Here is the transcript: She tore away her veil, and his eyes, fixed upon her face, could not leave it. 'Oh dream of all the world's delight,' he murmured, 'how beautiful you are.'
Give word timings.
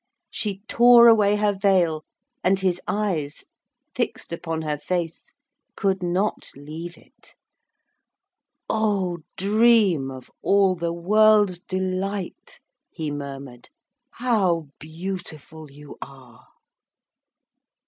She 0.31 0.63
tore 0.67 1.07
away 1.07 1.35
her 1.35 1.53
veil, 1.53 2.03
and 2.43 2.59
his 2.59 2.81
eyes, 2.87 3.43
fixed 3.93 4.33
upon 4.33 4.63
her 4.63 4.79
face, 4.79 5.31
could 5.75 6.01
not 6.01 6.49
leave 6.55 6.97
it. 6.97 7.35
'Oh 8.67 9.19
dream 9.37 10.09
of 10.09 10.31
all 10.41 10.73
the 10.73 10.91
world's 10.91 11.59
delight,' 11.59 12.59
he 12.89 13.11
murmured, 13.11 13.69
'how 14.13 14.69
beautiful 14.79 15.69
you 15.69 15.97
are.' 16.01 16.47